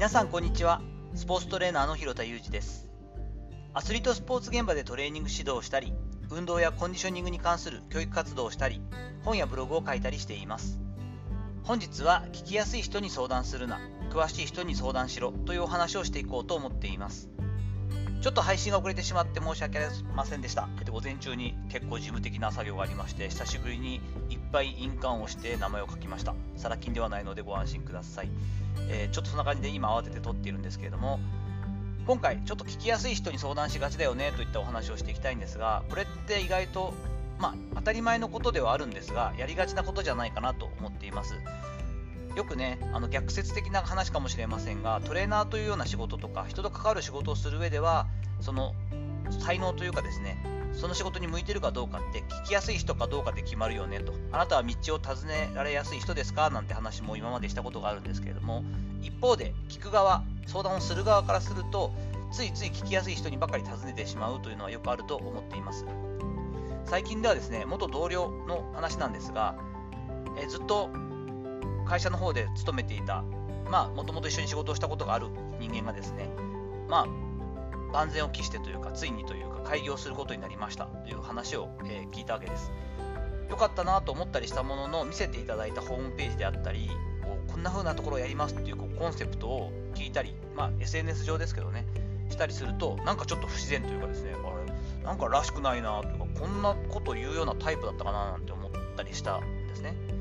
[0.00, 0.80] 皆さんこんにちは。
[1.14, 2.88] スポーツトレーナーの広田裕二です。
[3.74, 5.92] アスリートスポーツ現場でトレーニング指導をしたり
[6.30, 8.80] 運動やコンディショニングに関する教育活動をしたり
[9.26, 10.80] 本やブログを書いたりしています。
[11.64, 13.78] 本日は聞きやすい人に相談するな
[14.08, 17.28] 詳しい人に相談しろというお話をしていこうと思っています。
[18.20, 20.68] ちょっと配信が遅れてしまって申し訳ありませんでした。
[20.90, 23.96] 午前中に結構事務的な作業がありまして、久しぶりに
[24.28, 26.34] いっぱい印鑑をして名前を書きました。
[26.56, 28.30] サラ金ではないのでご安心ください。
[28.90, 31.18] えー、ちょっとそんな感じで今慌てて撮っているんですけれども、
[32.06, 36.92] 今回ちょっと聞きやすい人に相談しがちだよねといったお話をしていきたいんですが、これって意外と、
[37.38, 41.34] まあ、当たり前のことではあるんですが、やりがちなことじゃないかなと思っています。
[42.36, 48.06] よくねあの逆説的な話かもしれませんがトレーナーというような仕事とか人と関わる仕事をする上では
[48.40, 48.74] その
[49.40, 50.36] 才能というかですね
[50.72, 54.14] その仕事に向いてるかどうかって聞きやすい人かどうかで決まるよねと。
[54.32, 58.62] あなたは道を尋ねられやすい人ですかなんて話も今までしたことがあるんですけれども
[59.02, 61.92] 一方で聞く側相談をする側からすると
[62.32, 65.84] ついつい聞きやすい人にばかり尋ねてしまうというのはよくあると思っています。
[66.84, 69.56] 最近ではですね元同僚の話なんですが
[70.40, 70.88] えずっと
[71.90, 73.24] 会社の方で勤めていた、
[73.68, 75.26] まあ、もともと一緒に仕事をしたことがある
[75.58, 76.30] 人間がですね、
[76.88, 82.70] まあ、万全を期してというか、ついにというか、開業することになりましたという話を、えー、聞いたわけです。
[83.48, 86.88] よかったなと思ったりしたものの、見せていただいたホームページであったり、
[87.24, 91.86] こうこんな風なところをやりますっていうこうコンセプトを聞いたり、まあ、SNS 上ですけどね、
[92.28, 100.19] したりすると、なんかちょっと不自然というかですね、あれ、なんからしくないなというか、こんなこと言うようなタイプだったかななんて思ったりしたんですね。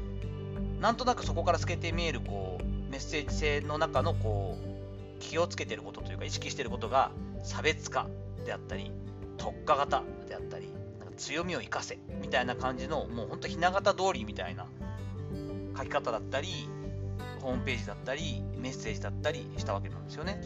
[0.80, 7.12] なんとなくそこから透けて見えるこうメッセージ性の中のこう気をつけてることというか意識してることが
[7.44, 8.08] 差別化
[8.46, 8.92] であったり
[9.38, 14.68] 特化型であったりなんか強みを生かせみたいな感じのもうほんとひな形通りみたいな
[15.78, 16.70] 書き方だったり
[17.42, 20.42] ホームページだったりメッセージだったりしたわけなんですよね。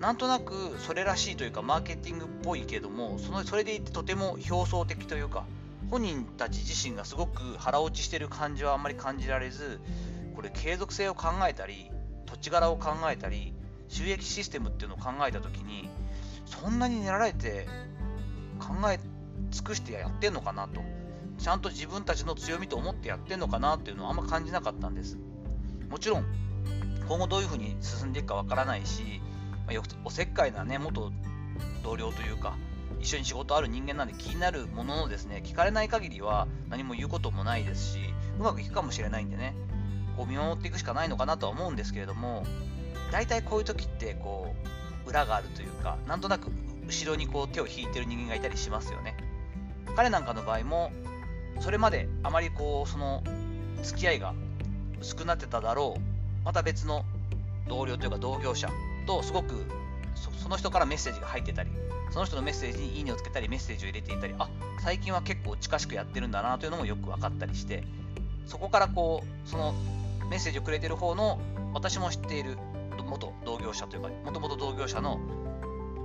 [0.00, 5.44] なんとなくそれらしいというかマーケティングっぽいけどもそのそれでいてとても表層的というか
[5.90, 9.80] 本人たち自身がすごく腹落ちしてる感じはあんまり感じられず
[10.34, 11.90] これ継続性を考えたり
[12.26, 13.54] 土地柄を考えたり
[13.88, 15.88] 収益システムっていうのを考えた時に
[16.44, 17.66] そんなに練られて
[18.58, 19.00] 考え
[19.50, 20.80] 尽くしてやってんのかなと。
[21.38, 25.16] ちゃんと自分たちの強みと思ってやってんのかなっていうのはあんま感じなかったんです。
[25.88, 26.24] もちろん
[27.08, 29.22] 今後どういうふうに進んでいくかわからないし、
[29.66, 31.12] まあ、おせっかいなね元
[31.82, 32.56] 同僚というか
[33.00, 37.98] 一緒に仕事ある人間なんで気になるもののですね、聞かれない限りは何も言うこともないですし、
[38.38, 39.54] うまくいくかもしれないんでね、
[40.16, 42.44] こう見守っていくしかないのかなとは思うんですけれども、
[43.10, 44.54] 大体こういう時ってこ
[45.06, 46.50] う裏があるというか、なんとなく
[46.86, 49.16] 後ろにこう手を引いてる人間がいたりしますよね。
[49.96, 50.92] 彼なんかの場合も、
[51.60, 53.22] それまであまりこう、その
[53.82, 54.34] 付き合いが
[55.00, 57.04] 薄くなってただろう、また別の
[57.68, 58.70] 同僚というか同業者
[59.06, 59.66] とすごく
[60.18, 61.70] その人からメッセージが入ってたり、
[62.10, 64.48] その人のメッセージにいいねをつけたりメッセージを入れていたりあ
[64.80, 67.84] 最近は結構近しくやってるんだなというのもよく分かったりして
[68.46, 69.74] そこからこうその
[70.30, 71.38] メッセージをくれてる方の
[71.74, 72.56] 私も知っている
[73.08, 75.18] 元同業者というかもともと同業者の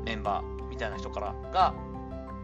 [0.05, 1.73] メンバーみたいな人からが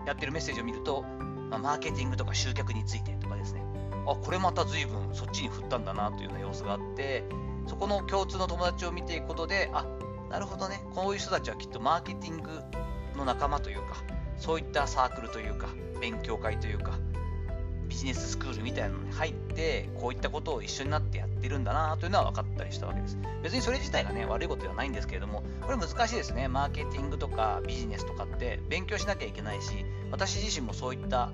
[0.05, 1.03] やってるメッセージを見ると、
[1.49, 3.63] まあ、マーケティングとか集客についてとかですね。
[4.07, 7.23] あこれまた随分そっちに振ったんだなというような様子があって
[7.67, 9.85] そこの共通の友達を見ていくことであ
[10.29, 12.49] なるほどねこういう人たちはきっとマーケティング
[13.19, 14.03] の仲間というか、
[14.37, 15.67] そういったサークルというか、
[16.01, 16.97] 勉強会というか、
[17.87, 23.17] ビジネススクールみたいなのに入って、こういったことを一緒になってやってるんだなというのは分かったりしたわけです。
[23.43, 26.47] 別にそれ自体がね、悪いことではないんですけれども、これ難しいですね。
[26.47, 31.31] マーケティングとかビジネスとかって勉強しなきゃいけないし、私自身もそういった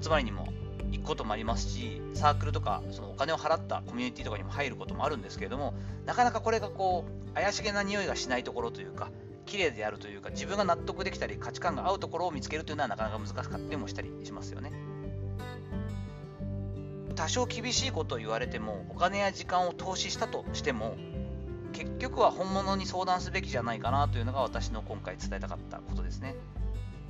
[0.00, 0.52] 集まりにも
[0.92, 5.74] 行くこともありますし、サークルとかそのお金を払ったコミュニティとかにも入ることもあるんですけれども、
[6.06, 9.10] なかなかこれがこう、怪しげな匂いがしないところというか、
[9.46, 14.72] 綺麗であるというか自分が納得できたり価値観が合うところを見つけるというのはなかなか難しかったりもしたりしますよね。
[17.14, 20.96] 多少厳しいことを言われてもお金や時間を投資したとしても
[21.72, 26.34] 結局は本物に相談すべきじゃないかなというのが私の今回伝えたかったことですね。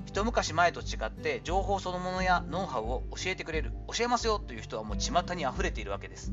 [0.06, 6.32] 一昔前と違って情報そのものやノウハウを教えてくれる教えますよという人はもう巷に溢れているわけです。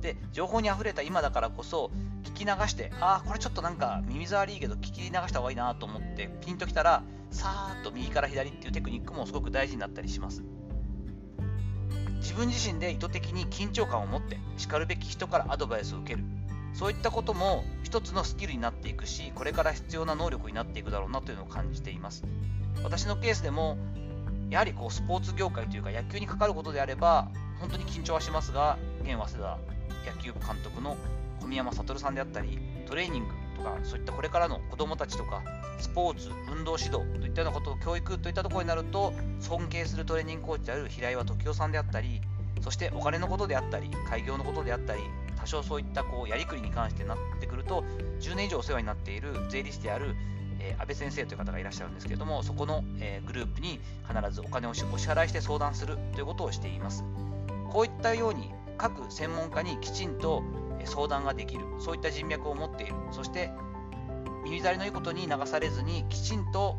[0.00, 1.90] で情報に溢れた今だからこそ
[2.24, 10.42] 聞き流してああこれちょっとなんか耳障りいいけど聞き流した方がいいなと思ってピンときたらさーっと右から左っていうテクニックもすごく大事になったりします。
[12.18, 16.24] 自分自身で意図的に緊張感を持ってしかるべき人からアドバイスを受ける。
[16.76, 22.24] そういったことも一つのスキルになっていくしこれから必要な能力になっていくだろうなというのを感じています。
[22.84, 23.78] 私のケースでも
[24.50, 27.28] やはりこうスポーツ業界というか野球にかかることであれば
[27.60, 29.58] 本当に緊張はしますが現早稲田
[30.12, 30.96] 野球部監督の
[31.40, 35.42] 小宮山悟さんであったりトレーニングとかそういったこれからの子どもたちとか
[35.80, 42.20] スポーツ運動指導といったようなことを教育といったところになると尊敬するトレーニングコーチである平岩時夫さんであったり
[42.60, 45.00] そしてお金のことであったり開業のことであったり
[45.46, 47.84] 多少そういったこうやりくりに関してなってくると
[48.20, 50.14] 10年以上お世話になっている税理士である
[50.58, 53.78] えー、安倍先生という方がいらっしゃるんですけれども、そこの、えー、グループに
[54.08, 57.04] 必ずお金をお支払いして相談するということをしています。
[57.70, 60.42] こういったように各専門家にきちんと
[60.84, 63.50] 相談ができる、そういった人脈を持っている、そして
[64.44, 66.78] 耳障りのいいことに流されずにきちんと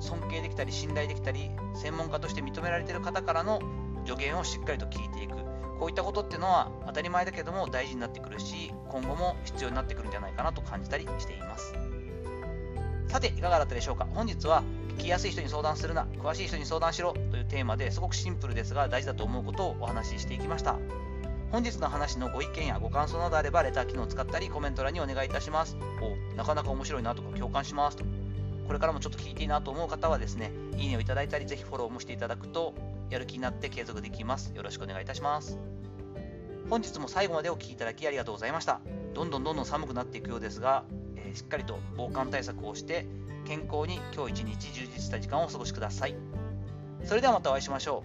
[0.00, 3.60] 尊敬できたり信頼できたり専門家として認められている方からの
[4.06, 5.51] 助言をしっかりと聞いていく
[5.82, 11.74] こういったことっていうのは当たり前だけども大事になってくるし今後も必要になってくるんじゃないかなと感じたりしています。
[13.08, 14.06] さていかがだったでしょうか？
[14.14, 20.76] 本日は聞きやすい人に相談するな詳しい人に相談しろというテーマですごくシンプルですが大事だと思うことをお話ししていきました。
[21.50, 25.76] 本日の話のご意見やご感想などあればレター機能を使ったりコメント欄にお願いいたします。
[26.00, 28.04] おなかなか面白いなとか共感しますと。
[28.68, 32.72] これからもちょっと聞いていいなと思う方はですねいいねをいただいたりぜひフォローもしていただくと
[33.12, 34.52] やる気になって継続できます。
[34.54, 35.58] よろしくお願いいたします。
[36.70, 38.80] 本日も最後までお聴きいただきありがとうございました。
[39.12, 40.84] どんどんどんどん寒くなっていくようですが、
[41.16, 43.06] えー、しっかりと防寒対策をして
[43.44, 46.16] 健康に今日一日充実した時間をお過ごしください。
[47.04, 48.04] それではまたお会いしましょ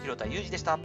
[0.00, 0.02] う。
[0.02, 0.78] 広田裕二でした。